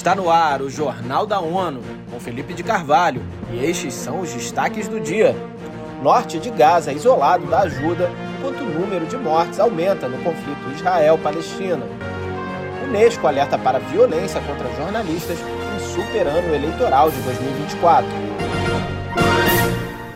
[0.00, 4.32] Está no ar o Jornal da ONU, com Felipe de Carvalho, e estes são os
[4.32, 5.36] destaques do dia.
[6.02, 11.84] Norte de Gaza isolado da ajuda, enquanto o número de mortes aumenta no conflito Israel-Palestina.
[12.88, 18.08] Unesco alerta para violência contra jornalistas em superano eleitoral de 2024.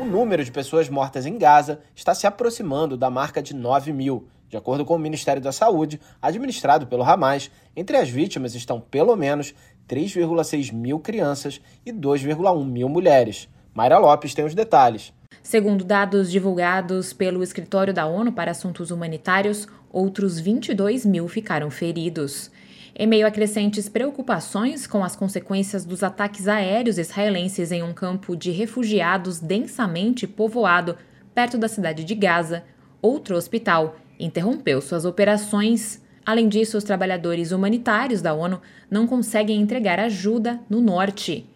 [0.00, 4.26] O número de pessoas mortas em Gaza está se aproximando da marca de 9 mil.
[4.48, 9.14] De acordo com o Ministério da Saúde, administrado pelo Hamas, entre as vítimas estão pelo
[9.14, 9.54] menos
[9.88, 13.48] 3,6 mil crianças e 2,1 mil mulheres.
[13.74, 15.12] Mayra Lopes tem os detalhes.
[15.42, 22.50] Segundo dados divulgados pelo Escritório da ONU para Assuntos Humanitários, outros 22 mil ficaram feridos.
[22.94, 28.34] Em meio a crescentes preocupações com as consequências dos ataques aéreos israelenses em um campo
[28.34, 30.96] de refugiados densamente povoado
[31.34, 32.64] perto da cidade de Gaza,
[33.00, 36.02] outro hospital interrompeu suas operações.
[36.24, 38.60] Além disso, os trabalhadores humanitários da ONU
[38.90, 41.48] não conseguem entregar ajuda no norte.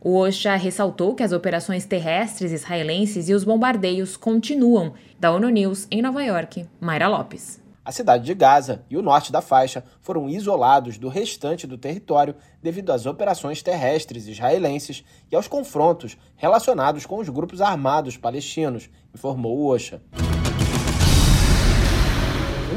[0.00, 4.94] O OSHA ressaltou que as operações terrestres israelenses e os bombardeios continuam.
[5.18, 7.60] Da ONU News, em Nova York, Mayra Lopes.
[7.84, 12.34] A cidade de Gaza e o norte da faixa foram isolados do restante do território
[12.62, 19.58] devido às operações terrestres israelenses e aos confrontos relacionados com os grupos armados palestinos, informou
[19.58, 20.00] o OSHA.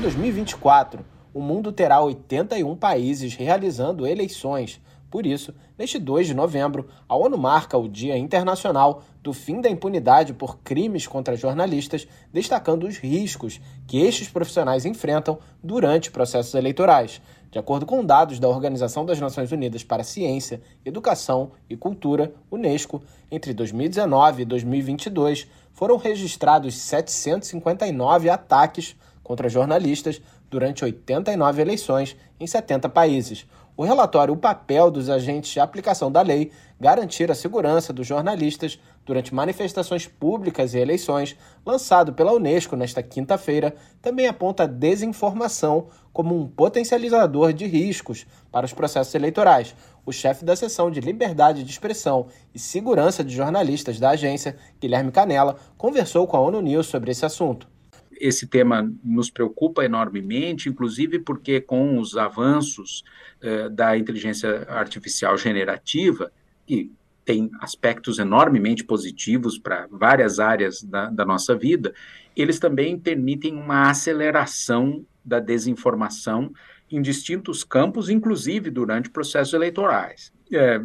[0.03, 4.81] 2024, o mundo terá 81 países realizando eleições.
[5.09, 9.69] Por isso, neste 2 de novembro, a ONU marca o Dia Internacional do Fim da
[9.69, 17.21] Impunidade por Crimes contra Jornalistas, destacando os riscos que estes profissionais enfrentam durante processos eleitorais.
[17.49, 23.01] De acordo com dados da Organização das Nações Unidas para Ciência, Educação e Cultura, Unesco,
[23.31, 32.89] entre 2019 e 2022 foram registrados 759 ataques contra jornalistas durante 89 eleições em 70
[32.89, 33.45] países.
[33.75, 36.51] O relatório O Papel dos Agentes de Aplicação da Lei
[36.83, 41.33] Garantir a Segurança dos Jornalistas durante manifestações públicas e eleições,
[41.65, 48.65] lançado pela Unesco nesta quinta-feira, também aponta a desinformação como um potencializador de riscos para
[48.65, 49.73] os processos eleitorais.
[50.05, 55.11] O chefe da seção de Liberdade de Expressão e Segurança de Jornalistas da agência, Guilherme
[55.11, 57.72] Canella, conversou com a ONU News sobre esse assunto
[58.19, 63.03] esse tema nos preocupa enormemente, inclusive porque com os avanços
[63.41, 66.31] eh, da inteligência artificial generativa,
[66.65, 66.91] que
[67.25, 71.93] tem aspectos enormemente positivos para várias áreas da, da, nossa vida,
[72.35, 76.51] eles também permitem uma aceleração da desinformação
[76.91, 80.33] em distintos campos, inclusive durante processos eleitorais.
[80.51, 80.79] É,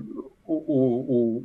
[0.47, 0.55] o,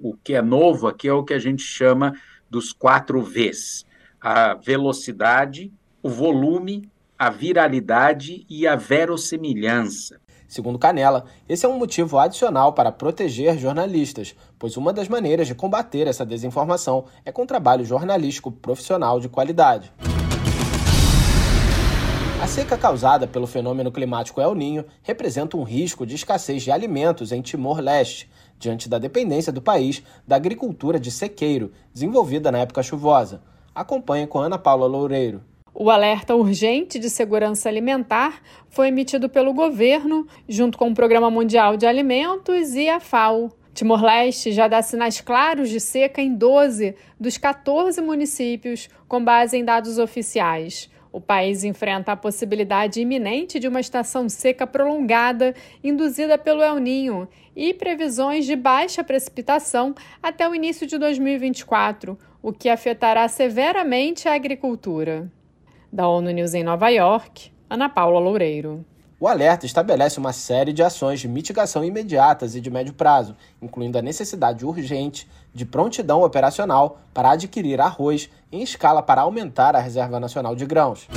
[0.03, 2.13] o, o que é novo aqui é o que a gente chama
[2.49, 3.85] dos quatro Vs
[4.23, 6.89] a velocidade, o volume,
[7.19, 10.17] a viralidade e a verossimilhança.
[10.47, 15.53] Segundo Canela, esse é um motivo adicional para proteger jornalistas, pois uma das maneiras de
[15.53, 19.91] combater essa desinformação é com trabalho jornalístico profissional de qualidade.
[22.41, 27.33] A seca causada pelo fenômeno climático El Ninho representa um risco de escassez de alimentos
[27.33, 33.41] em Timor-Leste, diante da dependência do país da agricultura de sequeiro, desenvolvida na época chuvosa.
[33.73, 35.41] Acompanhe com Ana Paula Loureiro.
[35.73, 41.75] O alerta urgente de segurança alimentar foi emitido pelo governo, junto com o Programa Mundial
[41.75, 43.51] de Alimentos e a FAO.
[43.73, 49.65] Timor-Leste já dá sinais claros de seca em 12 dos 14 municípios, com base em
[49.65, 50.91] dados oficiais.
[51.13, 55.53] O país enfrenta a possibilidade iminente de uma estação seca prolongada,
[55.83, 59.93] induzida pelo El Ninho, e previsões de baixa precipitação
[60.23, 65.31] até o início de 2024, o que afetará severamente a agricultura.
[65.91, 68.83] Da ONU News em Nova York, Ana Paula Loureiro.
[69.23, 73.97] O alerta estabelece uma série de ações de mitigação imediatas e de médio prazo, incluindo
[73.97, 80.19] a necessidade urgente de prontidão operacional para adquirir arroz em escala para aumentar a reserva
[80.19, 81.07] nacional de grãos.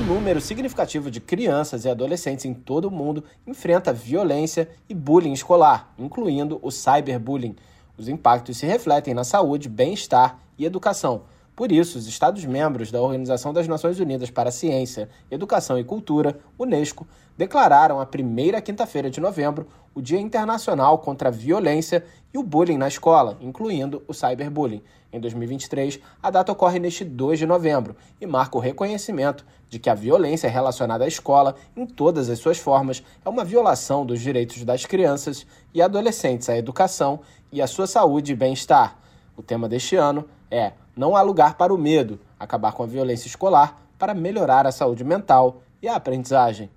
[0.00, 5.34] Um número significativo de crianças e adolescentes em todo o mundo enfrenta violência e bullying
[5.34, 7.54] escolar, incluindo o cyberbullying,
[7.98, 11.24] os impactos se refletem na saúde, bem-estar e educação.
[11.60, 16.40] Por isso, os Estados-membros da Organização das Nações Unidas para a Ciência, Educação e Cultura,
[16.58, 22.02] Unesco, declararam a primeira quinta-feira de novembro o Dia Internacional contra a Violência
[22.32, 24.82] e o Bullying na Escola, incluindo o cyberbullying.
[25.12, 29.90] Em 2023, a data ocorre neste 2 de novembro e marca o reconhecimento de que
[29.90, 34.64] a violência relacionada à escola, em todas as suas formas, é uma violação dos direitos
[34.64, 37.20] das crianças e adolescentes à educação
[37.52, 38.98] e à sua saúde e bem-estar.
[39.36, 43.28] O tema deste ano é não há lugar para o medo, acabar com a violência
[43.28, 46.70] escolar para melhorar a saúde mental e a aprendizagem.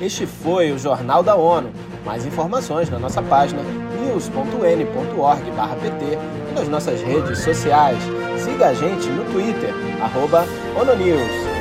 [0.00, 1.70] Este foi o Jornal da ONU.
[2.04, 3.60] Mais informações na nossa página
[4.00, 6.04] news.n.org/pt
[6.50, 7.98] e nas nossas redes sociais.
[8.38, 10.44] Siga a gente no Twitter, arroba
[10.80, 11.57] ONONews.